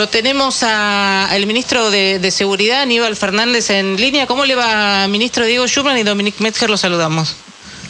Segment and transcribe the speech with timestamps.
[0.00, 4.26] Lo tenemos al ministro de, Seguridad, Aníbal Fernández, en línea.
[4.26, 6.70] ¿Cómo le va, ministro Diego Schumann y Dominic Metzger?
[6.70, 7.36] Lo saludamos.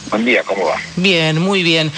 [0.09, 0.75] Buen día, ¿cómo va?
[0.97, 1.89] Bien, muy bien.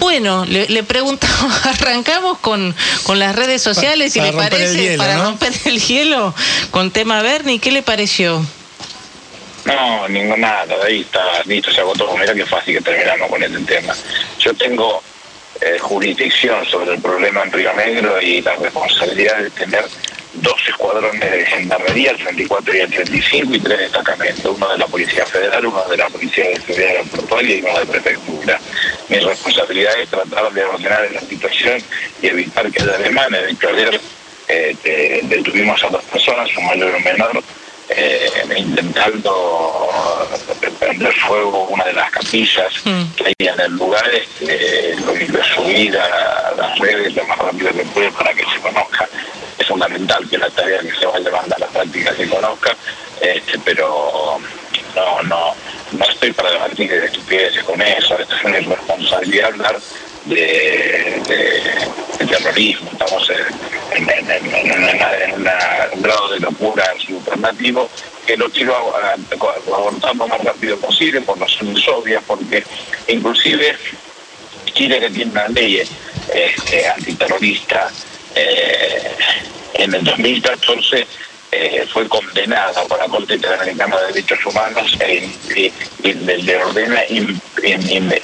[0.00, 5.80] Bueno, le, preguntamos, arrancamos con, con las redes sociales, y le parece, para romper el
[5.80, 6.34] hielo,
[6.72, 8.44] con tema Bernie, ¿qué le pareció?
[9.64, 12.16] No, ningún nada, ahí está, listo, se agotó.
[12.16, 13.94] Mira qué fácil que terminamos con este tema.
[14.40, 15.04] Yo tengo
[15.64, 19.84] eh, jurisdicción sobre el problema en Río Negro y la responsabilidad de tener
[20.34, 24.86] dos escuadrones de gendarmería, el 34 y el 35, y tres destacamentos, uno de la
[24.86, 28.60] Policía Federal, uno de la Policía de Seguridad Aeroportuaria y uno de Prefectura.
[29.08, 31.82] Mi responsabilidad es tratar de ordenar la situación
[32.20, 33.42] y evitar que haya demanes.
[33.42, 34.00] De hecho, ayer
[34.48, 37.42] eh, detuvimos a dos personas, un mayor y un menor,
[37.96, 39.88] eh, intentando
[40.78, 43.02] prender fuego una de las capillas mm.
[43.16, 47.72] que hay en el lugar, este, lo quiero subir a las redes lo más rápido
[47.72, 49.08] que puede para que se conozca.
[49.58, 52.76] Es fundamental que la tarea que se vaya a a la práctica se conozca,
[53.20, 54.40] este, pero
[54.94, 55.54] no, no,
[55.92, 59.78] no estoy para debatir de estupideces con eso, esto es una irresponsabilidad hablar
[60.26, 61.22] de,
[62.28, 64.06] terrorismo, estamos en, un
[66.02, 67.88] grado de locura superlativo
[68.26, 72.64] que lo quiero abortar lo más rápido posible por razones obvias, porque
[73.08, 73.76] inclusive
[74.72, 75.82] Chile que tiene una ley
[76.32, 77.90] este, antiterrorista
[78.34, 79.10] eh,
[79.74, 81.06] en el 2014
[81.54, 85.70] eh, fue condenada por la Corte Interamericana de Derechos Humanos y,
[86.02, 87.04] le ordena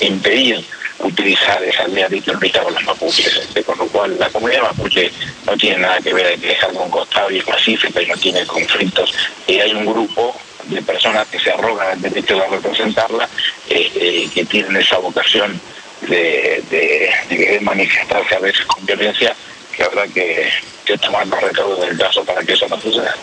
[0.01, 0.65] impedir
[1.01, 5.11] utilizar esa línea terrorista con los mapuches, este, con lo cual la comunidad mapuche
[5.47, 8.17] no tiene nada que ver, que es algo un costado y es pacífica y no
[8.17, 9.15] tiene conflictos.
[9.47, 13.29] Y hay un grupo de personas que se arrogan el derecho de representarla,
[13.69, 15.61] eh, que tienen esa vocación
[16.03, 19.35] de, de, manifestarse a veces con violencia,
[19.75, 20.49] que habrá que,
[20.85, 23.15] que tomar los recaudos del caso para que eso no suceda.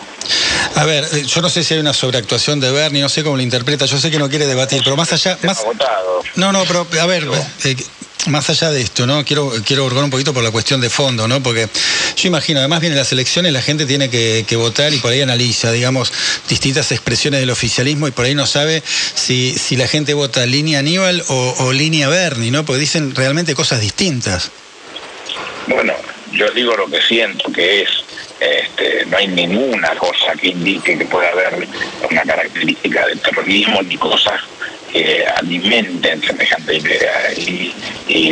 [0.74, 3.36] A ver, eh, yo no sé si hay una sobreactuación de Bernie, no sé cómo
[3.36, 5.38] lo interpreta, yo sé que no quiere debatir, pero más allá...
[5.42, 5.64] Más...
[6.34, 7.26] No, no, pero a ver,
[7.64, 7.76] eh,
[8.26, 9.24] más allá de esto, ¿no?
[9.24, 11.42] Quiero, quiero un poquito por la cuestión de fondo, ¿no?
[11.42, 11.68] Porque
[12.16, 15.70] yo imagino, además vienen las elecciones, la gente tiene que, votar y por ahí analiza,
[15.70, 16.12] digamos,
[16.48, 18.82] distintas expresiones del oficialismo y por ahí no sabe
[19.14, 22.64] si, si la gente vota línea Aníbal o, o línea Bernie, ¿no?
[22.64, 24.50] Porque dicen realmente cosas distintas.
[25.68, 25.94] Bueno,
[26.32, 27.88] yo digo lo que siento, que es
[28.40, 31.66] este, no hay ninguna cosa que indique que pueda haber
[32.10, 34.40] una característica de terrorismo ni cosas
[34.92, 37.32] que alimenten semejante idea.
[37.36, 37.72] Y,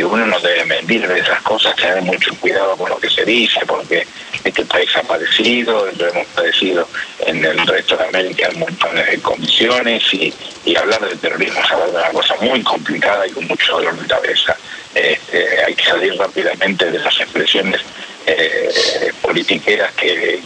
[0.03, 3.59] uno no debe mentir de esas cosas, tener mucho cuidado con lo que se dice,
[3.65, 4.05] porque
[4.43, 6.87] este país ha padecido, lo hemos padecido
[7.19, 10.33] en el resto de América en montones de condiciones, y,
[10.75, 14.07] hablar de terrorismo es hablar de una cosa muy complicada y con mucho dolor de
[14.07, 14.55] cabeza.
[14.93, 17.81] Este, hay que salir rápidamente de las expresiones
[18.27, 20.41] eh, politiqueras que,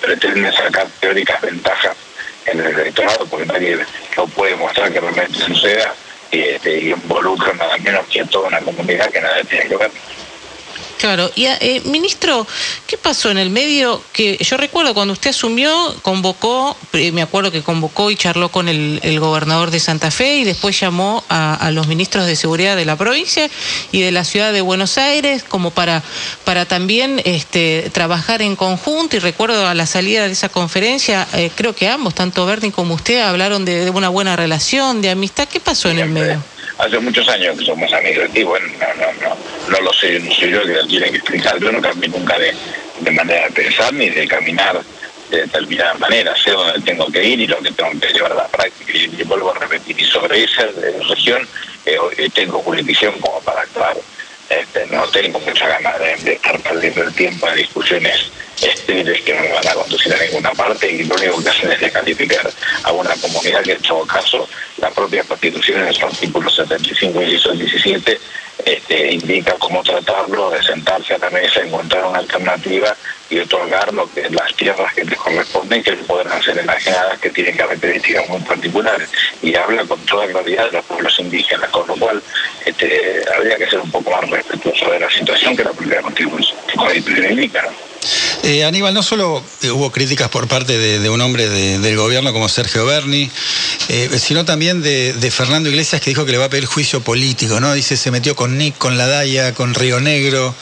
[0.00, 1.96] pretenden sacar teóricas ventajas
[2.46, 3.78] en el electorado, porque nadie
[4.16, 5.94] lo puede mostrar que realmente suceda
[6.30, 9.76] y, este, y involucra nada menos que a toda una comunidad que nada tiene que
[9.76, 9.90] ver.
[10.98, 12.46] Claro, y eh, ministro,
[12.86, 14.02] ¿qué pasó en el medio?
[14.12, 18.68] Que yo recuerdo cuando usted asumió, convocó, eh, me acuerdo que convocó y charló con
[18.68, 22.96] el, gobernador de Santa Fe y después llamó a, los ministros de seguridad de la
[22.96, 23.48] provincia
[23.92, 26.02] y de la ciudad de Buenos Aires como para,
[26.44, 29.16] para también este, trabajar en conjunto.
[29.16, 32.94] Y recuerdo a la salida de esa conferencia, eh, creo que ambos, tanto Bernie como
[32.94, 35.48] usted, hablaron de, una buena relación, de amistad.
[35.48, 36.42] ¿Qué pasó en el medio?
[36.78, 39.36] hace muchos años que somos amigos y bueno, no, no, no,
[39.68, 42.38] no lo sé, no soy yo que lo tiene que explicar, yo no cambié nunca
[42.38, 44.80] de, manera de pensar ni de caminar
[45.30, 48.36] de determinada manera, sé dónde tengo que ir y lo que tengo que llevar a
[48.36, 48.92] la práctica.
[48.96, 50.66] Y, vuelvo a repetir, y sobre esa
[51.08, 51.46] región
[51.84, 51.98] eh,
[52.32, 53.96] tengo jurisdicción como para actuar,
[54.48, 58.30] este, no tengo mucha ganas de, estar perdiendo el tiempo en discusiones
[58.62, 61.72] estériles que no me van a conducir a ninguna parte y lo único que hacen
[61.72, 62.50] es descalificar
[62.84, 67.26] a una comunidad que en todo caso la propia constitución en su artículo 75 y
[67.26, 68.20] 17
[68.88, 72.96] indica cómo tratarlo, de sentarse a la mesa, encontrar una alternativa
[73.30, 77.56] y otorgar lo que las tierras que les corresponden, que podrán ser enajenadas, que tienen
[77.56, 79.08] características muy particulares.
[79.42, 82.22] Y habla con toda claridad de los pueblos indígenas, con lo cual
[82.64, 87.30] este, habría que ser un poco más respetuoso de la situación que la propia constitución
[87.30, 87.68] indica.
[88.46, 92.48] Eh, Aníbal, no solo eh, hubo críticas por parte de, un hombre del gobierno como
[92.48, 93.28] Sergio Berni,
[93.88, 97.58] eh, sino también de, Fernando Iglesias que dijo que le va a pedir juicio político,
[97.58, 97.74] ¿no?
[97.74, 100.54] Dice, se metió con Nick, con La Daya, con Río Negro.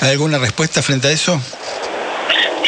[0.00, 1.40] ¿Hay alguna respuesta frente a eso?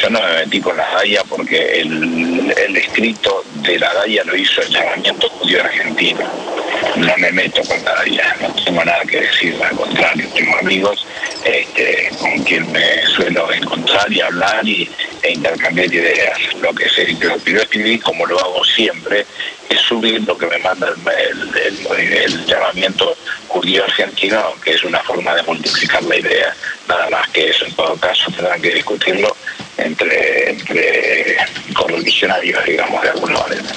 [0.01, 4.63] Yo no me metí con La Daya porque el, escrito de La Daya lo hizo
[4.63, 6.62] el llamamiento judío argentino.
[6.97, 11.07] No me meto con nadie, no tengo nada que decir, al contrario, tengo amigos
[11.45, 14.89] este, con quien me suelo encontrar y hablar y,
[15.23, 16.39] e intercambiar ideas.
[16.61, 19.27] Lo que, sé, lo que yo escribí, como lo hago siempre,
[19.69, 23.17] es subir lo que me manda el, llamamiento
[23.49, 26.55] judío argentino, que es una forma de multiplicar la idea,
[26.89, 27.65] nada más que eso.
[27.65, 29.35] En todo caso, tendrán que discutirlo
[29.77, 31.37] entre, entre
[31.75, 33.69] correligionarios, digamos, de alguna manera.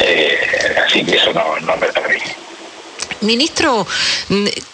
[0.00, 0.38] Eh,
[0.86, 2.49] así que eso no, no me permite.
[3.20, 3.86] Ministro,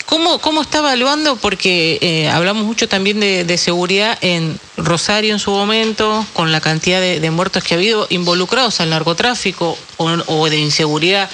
[0.06, 1.36] ¿cómo, ¿cómo está evaluando?
[1.36, 7.00] Porque eh, hablamos mucho también de, seguridad en Rosario en su momento, con la cantidad
[7.00, 11.30] de, muertos que ha habido involucrados al narcotráfico o, de inseguridad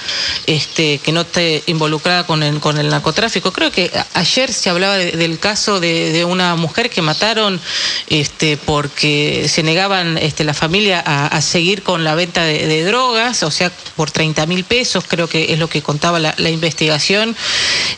[0.47, 3.53] este, que no esté involucrada con el, con el narcotráfico.
[3.53, 7.61] Creo que ayer se hablaba del caso de, una mujer que mataron
[8.07, 13.51] este, porque se negaban este, la familia a, seguir con la venta de, drogas, o
[13.51, 17.35] sea, por 30 mil pesos, creo que es lo que contaba la, investigación.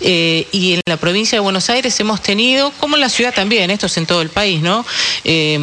[0.00, 3.70] Eh, y en la provincia de Buenos Aires hemos tenido, como en la ciudad también,
[3.70, 4.85] esto es en todo el país, ¿no?
[5.25, 5.58] Eh,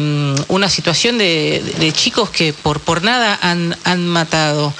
[0.48, 4.74] una situación de, chicos que por, por nada han, han matado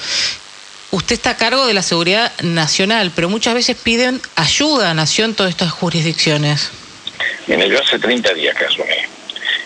[0.93, 5.33] usted está a cargo de la seguridad nacional, pero muchas veces piden ayuda a Nación
[5.33, 6.69] todas estas jurisdicciones.
[7.47, 8.95] Mire, yo hace 30 días que asumí.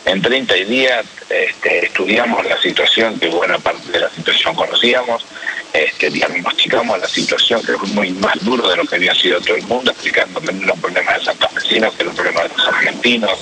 [0.06, 5.26] En 30 días este, estudiamos la situación, que buena parte de la situación conocíamos,
[5.74, 9.56] este, diagnosticamos la situación que es muy más duro de lo que había sido todo
[9.56, 13.40] el mundo, explicando los problemas de Santa Vecinos, que los problemas de los argentinos,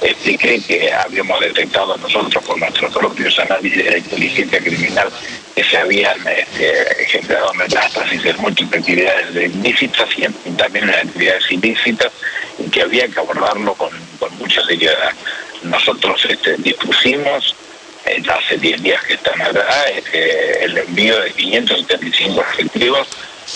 [0.00, 5.08] expliqué que habíamos detectado nosotros con nuestros propios análisis de inteligencia criminal
[5.54, 12.12] que se habían este, generado metástasis en múltiples actividades ilícitas y también en actividades ilícitas
[12.58, 13.90] y que había que abordarlo con,
[14.38, 15.12] mucha seriedad.
[15.62, 17.54] Nosotros este, dispusimos
[18.28, 23.08] hace 10 días que están acá este, el envío de 575 efectivos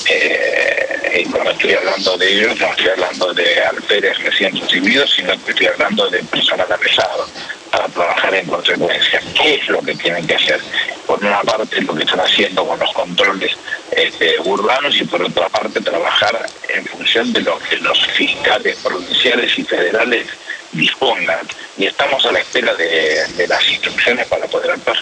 [0.08, 5.32] eh, y cuando estoy hablando de ellos no estoy hablando de alférez recién recibidos, sino
[5.44, 7.26] que estoy hablando de personal pesado
[7.70, 9.20] para trabajar en consecuencia.
[9.34, 10.60] ¿Qué es lo que tienen que hacer?
[11.06, 13.52] Por una parte, lo que están haciendo con los controles
[13.92, 19.58] este, urbanos y por otra parte, trabajar en función de lo que los fiscales provinciales
[19.58, 20.26] y federales
[20.76, 21.46] dispongan.
[21.76, 24.96] Y estamos a la espera de, de las instrucciones para poder actuar.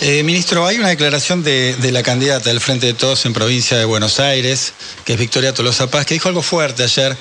[0.00, 3.84] Eh, ministro, hay una declaración de, la candidata del Frente de Todos en provincia de
[3.84, 4.72] Buenos Aires,
[5.04, 7.16] que es Victoria Tolosa Paz, que dijo algo fuerte ayer,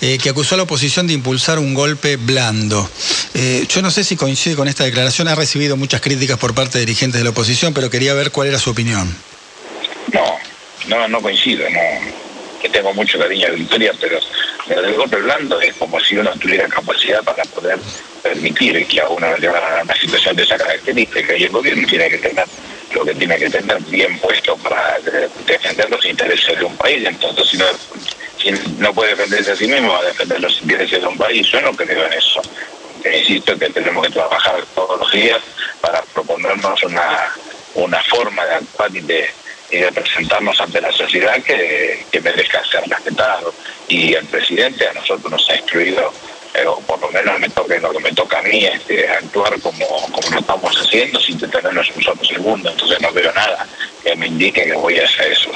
[0.00, 2.88] eh, que acusó a la oposición de impulsar un golpe blando.
[3.34, 6.78] Eh, yo no sé si coincide con esta declaración, ha recibido muchas críticas por parte
[6.78, 9.12] de dirigentes de la oposición, pero quería ver cuál era su opinión.
[10.12, 10.38] No,
[10.86, 11.80] no, no coincido, no,
[12.60, 14.18] que tengo mucho cariño a Victoria, pero
[14.68, 17.78] el golpe blando es como si uno tuviera capacidad para poder
[18.22, 22.08] permitir que a uno le a una situación de esa característica y el gobierno tiene
[22.10, 22.46] que tener
[22.94, 24.98] lo que tiene que tener bien puesto para
[25.46, 27.06] defender los intereses de un país.
[27.06, 31.06] Entonces, si no, no puede defenderse a sí mismo, va a defender los intereses de
[31.06, 31.46] un país.
[31.46, 32.42] Yo no creo en eso.
[33.04, 35.40] Insisto que tenemos que trabajar todos los días
[35.80, 37.32] para proponernos una,
[37.74, 39.30] una forma de actuar y de,
[39.94, 43.54] presentarnos ante la sociedad que, que merezca ser respetado.
[43.88, 46.12] Y el presidente a nosotros nos ha instruido
[46.66, 49.86] o por lo menos me toque lo que me toca a mí este, actuar como,
[49.86, 53.66] como lo estamos haciendo sin detenernos un solo segundo, entonces no veo nada
[54.02, 55.50] que me indique que voy a hacer eso.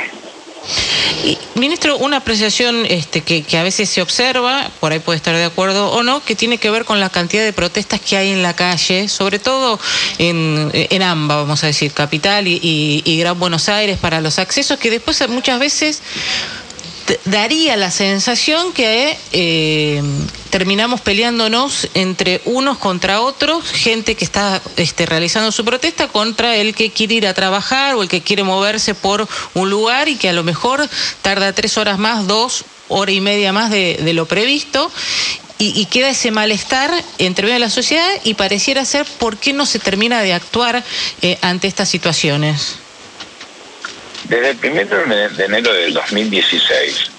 [1.54, 5.90] Ministro, una apreciación este, que, a veces se observa, por ahí puede estar de acuerdo
[5.90, 8.54] o no, que tiene que ver con la cantidad de protestas que hay en la
[8.54, 9.78] calle, sobre todo
[10.18, 12.60] en, en AMBA, vamos a decir, Capital y,
[13.04, 16.02] y Gran Buenos Aires, para los accesos, que después muchas veces
[17.24, 20.02] daría la sensación que eh,
[20.54, 26.76] terminamos peleándonos entre unos contra otros, gente que está este, realizando su protesta contra el
[26.76, 30.28] que quiere ir a trabajar o el que quiere moverse por un lugar y que
[30.28, 30.88] a lo mejor
[31.22, 34.92] tarda tres horas más, dos horas y media más de, lo previsto.
[35.58, 39.66] Y, queda ese malestar entre medio de la sociedad y pareciera ser por qué no
[39.66, 40.84] se termina de actuar
[41.20, 42.76] eh, ante estas situaciones.
[44.28, 47.10] Desde el primero de enero del 2016,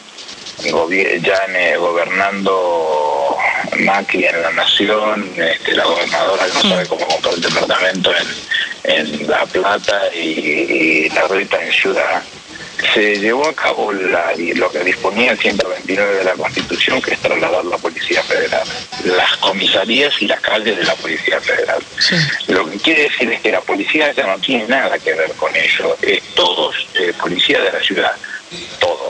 [1.22, 3.38] ya eh, gobernando
[3.80, 8.12] Macri en la Nación, este, la gobernadora no sabe cómo comprar el departamento
[8.84, 12.22] en, La Plata y, la Rita en Ciudad,
[12.94, 17.66] se llevó a cabo lo que disponía el 129 de la Constitución, que es trasladar
[17.66, 18.64] la Policía Federal,
[19.06, 21.82] las comisarías y las calles de la Policía Federal.
[22.48, 25.56] Lo que quiere decir es que la policía ya no tiene nada que ver con
[25.56, 28.12] ello, es todos eh, policía de la ciudad,
[28.80, 29.05] todo,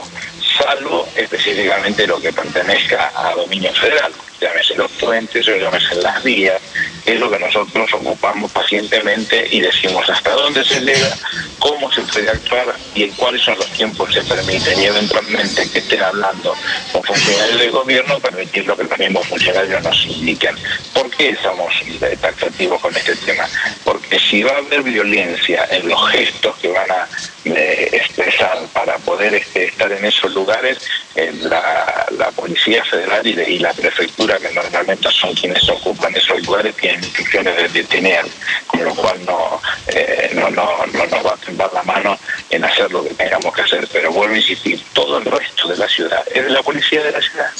[0.66, 6.60] salvo específicamente lo que pertenezca a dominio federal, llámese los puentes o llámese las vías,
[7.04, 11.16] es lo que nosotros ocupamos pacientemente y decimos hasta dónde se llega,
[11.60, 15.78] cómo se puede actuar y cuáles son los tiempos que se permiten, y eventualmente que
[15.78, 16.54] estén hablando
[16.92, 20.56] con funcionarios del gobierno, permitirlo que los mismos funcionarios nos indiquen.
[20.92, 21.72] ¿Por qué somos
[22.20, 23.48] taxativos con este tema?
[23.84, 27.08] Porque si va a haber violencia en los gestos que van a
[27.44, 30.78] eh, expresar para poder este, estar en esos lugares,
[31.14, 37.02] eh, la, Policía Federal y, la Prefectura, que normalmente son quienes ocupan esos lugares, tienen
[37.02, 38.24] instrucciones de detener,
[38.66, 42.18] con lo cual no, eh, no, no, no nos va a temblar la mano
[42.50, 43.88] en hacer lo que tengamos que hacer.
[43.92, 47.12] Pero vuelvo a insistir, todo el resto de la ciudad es de la Policía de
[47.12, 47.50] la ciudad.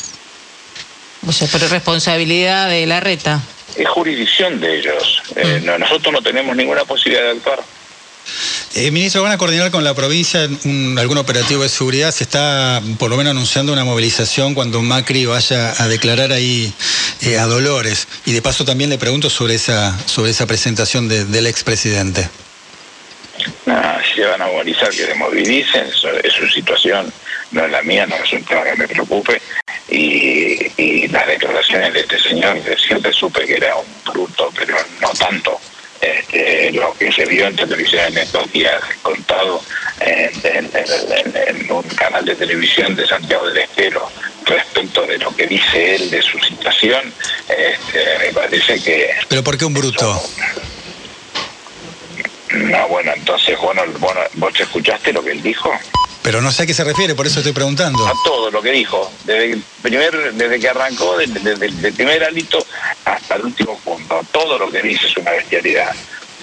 [1.27, 3.43] O sea, pero responsabilidad de la reta.
[3.77, 5.23] Es jurisdicción de ellos.
[5.35, 5.79] Mm.
[5.81, 7.61] nosotros no tenemos ninguna posibilidad de actuar.
[8.75, 12.11] Eh, ministro, ¿van a coordinar con la provincia algún operativo de seguridad?
[12.11, 16.73] Se está por lo menos anunciando una movilización cuando Macri vaya a declarar ahí
[17.23, 18.07] eh, a Dolores.
[18.27, 22.29] Y de paso también le pregunto sobre esa, sobre esa presentación del expresidente.
[23.65, 23.83] No,
[24.15, 25.87] si van a movilizar, que se movilicen,
[26.23, 27.13] es su situación,
[27.53, 29.41] no es la mía, no es un tema que me preocupe.
[29.89, 35.11] Y, y las declaraciones de este señor, siempre supe que era un bruto, pero no
[35.11, 35.61] tanto
[36.01, 39.63] este, lo que se vio en televisión en estos días contado
[40.01, 44.09] en, un canal de televisión de Santiago del Estero
[44.45, 47.13] respecto de lo que dice él de su situación,
[47.49, 49.11] este, me parece que...
[49.29, 50.23] ¿Pero por qué un bruto?
[52.53, 55.73] no, bueno, entonces, bueno, bueno, ¿vos escuchaste lo que él dijo?
[56.27, 58.05] Pero no sé a qué se refiere, por eso estoy preguntando.
[58.05, 62.59] A todo lo que dijo, desde, primer, desde que arrancó, desde, el primer alito
[63.05, 64.21] hasta el último punto.
[64.33, 65.95] Todo lo que dice es una bestialidad.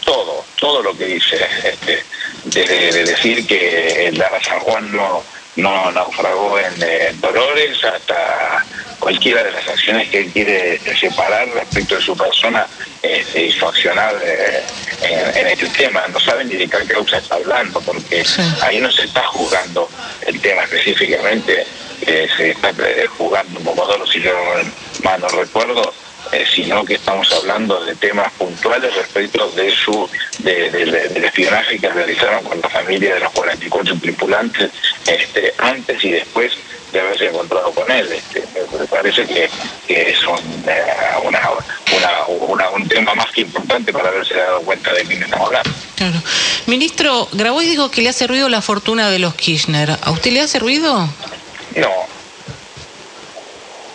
[0.05, 1.35] Todo, todo lo que dice.
[1.65, 2.01] Este,
[2.45, 5.21] desde decir que el Lara San Juan no,
[5.57, 8.65] no naufragó en, Dolores hasta
[8.99, 12.65] cualquiera de las acciones que él quiere separar respecto de su persona
[13.01, 14.63] este, y su accionar eh,
[15.13, 16.05] en, este tema.
[16.07, 18.23] No saben ni de qué causa está hablando, porque
[18.61, 19.89] ahí no se está jugando
[20.25, 21.65] el tema específicamente,
[22.05, 24.33] eh, se está eh, jugando un poco si yo
[25.03, 25.93] mal no recuerdo,
[26.53, 32.59] sino que estamos hablando de temas puntuales respecto de su del espionaje que realizaron con
[32.59, 34.71] la familia de los 44 tripulantes
[35.07, 36.53] este, antes y después
[36.91, 38.07] de haberse encontrado con él.
[38.11, 38.43] Este,
[38.77, 39.49] me parece que,
[39.87, 40.39] es un,
[41.23, 41.35] un
[42.93, 45.71] tema más que importante para haberse dado cuenta de quién estamos hablando.
[45.95, 46.21] Claro.
[46.67, 49.97] Ministro, Grabois dijo que le hace ruido la fortuna de los Kirchner.
[50.01, 51.09] ¿A usted le hace ruido?
[51.75, 51.89] No.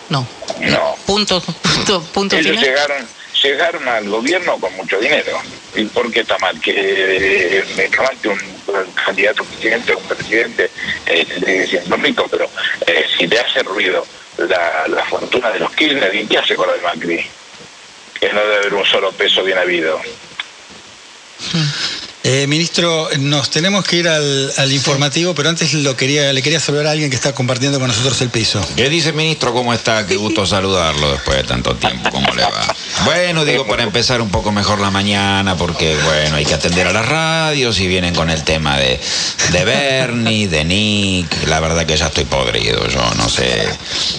[0.09, 0.27] No.
[0.59, 0.95] No.
[1.05, 3.07] Punto, punto, punto Ellos llegaron
[3.41, 5.41] llegaron al gobierno con mucho dinero.
[5.75, 6.59] ¿Y por qué está mal?
[6.59, 8.39] Que me está que un,
[9.05, 10.69] candidato presidente un presidente
[11.05, 12.49] eh, siendo rico, pero
[12.85, 14.05] eh, si le hace ruido
[14.37, 17.25] la, fortuna de los Kirchner, ¿y qué hace con la de Macri?
[18.19, 19.99] Que no debe haber un solo peso bien habido.
[22.23, 26.87] Eh, ministro, nos tenemos que ir al, informativo, pero antes lo quería, le quería saludar
[26.87, 28.61] a alguien que está compartiendo con nosotros el piso.
[28.75, 29.53] ¿Qué dice, ministro?
[29.53, 30.05] ¿Cómo está?
[30.05, 32.09] Qué gusto saludarlo después de tanto tiempo.
[32.11, 32.75] ¿Cómo le va?
[33.05, 36.93] Bueno, digo, para empezar un poco mejor la mañana, porque, bueno, hay que atender a
[36.93, 38.99] las radios y vienen con el tema de,
[39.51, 41.47] de Bernie, de Nick.
[41.47, 42.87] La verdad que ya estoy podrido.
[42.87, 43.67] Yo no sé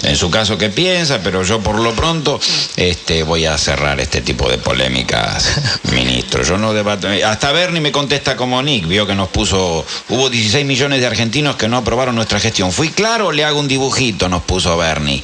[0.02, 2.40] en su caso qué piensa, pero yo por lo pronto
[2.76, 5.60] este, voy a cerrar este tipo de polémicas,
[5.92, 6.42] ministro.
[6.42, 7.08] Yo no debato.
[7.26, 11.56] Hasta Bernie me contesta como Nick, vio que nos puso, hubo 16 millones de argentinos
[11.56, 12.72] que no aprobaron nuestra gestión.
[12.72, 15.22] Fui claro, le hago un dibujito, nos puso Bernie,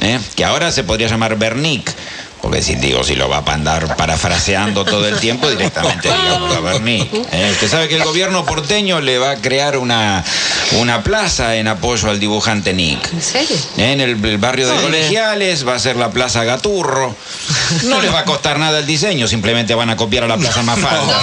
[0.00, 0.18] ¿eh?
[0.34, 1.94] que ahora se podría llamar Bernick
[2.42, 6.60] porque si digo, si lo va a andar parafraseando todo el tiempo, directamente digamos a
[6.60, 7.08] Berni.
[7.30, 7.48] ¿eh?
[7.52, 10.24] usted sabe que el gobierno porteño le va a crear una,
[10.72, 13.12] una plaza en apoyo al dibujante Nick.
[13.12, 13.56] ¿En serio?
[13.76, 17.14] En el, barrio de Colegiales va a ser la Plaza Gaturro.
[17.84, 20.62] No les va a costar nada el diseño, simplemente van a copiar a la Plaza
[20.62, 21.20] Mafalda.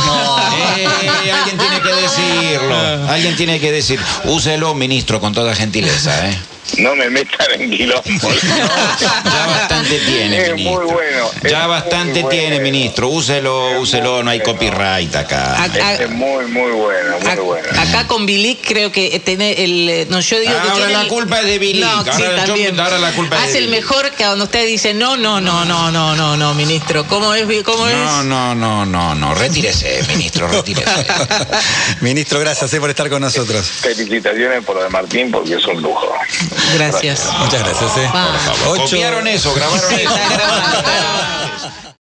[0.77, 3.09] Eh, alguien tiene que decirlo.
[3.09, 6.29] Alguien tiene que decir, úselo, ministro, con toda gentileza.
[6.29, 6.39] ¿eh?
[6.77, 8.03] No me metan en quilombo.
[8.99, 11.31] ya bastante tiene, es Muy bueno.
[11.49, 13.09] Ya bastante tiene, ministro.
[13.09, 15.65] Úselo, úselo, no hay copyright acá.
[15.99, 17.67] es muy, muy bueno, muy bueno.
[17.79, 20.07] Acá con Bilic creo que tiene el...
[20.09, 21.83] No, yo digo ahora la culpa es de Bilic.
[21.83, 22.79] No, ahora, sí, también.
[22.79, 25.65] ahora la culpa Hace es de el mejor que cuando usted dice no, no, no,
[25.65, 27.05] no, no, no, no, ministro.
[27.07, 27.45] ¿Cómo es?
[27.63, 28.25] ¿Cómo no, es?
[28.25, 29.35] No, no, no, no.
[29.35, 31.05] Retírese, ministro, retírese.
[32.01, 33.65] ministro, gracias eh, por estar con nosotros.
[33.65, 36.13] Felicitaciones por lo de Martín porque es un lujo.
[36.75, 37.31] Gracias.
[37.39, 37.97] Muchas gracias.
[37.97, 38.09] ¿eh?
[38.11, 38.77] Por favor.
[38.79, 40.09] Copiaron eso, grabaron eso.